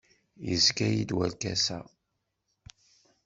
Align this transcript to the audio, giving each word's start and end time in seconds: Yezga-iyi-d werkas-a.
Yezga-iyi-d 0.47 1.11
werkas-a. 1.17 1.79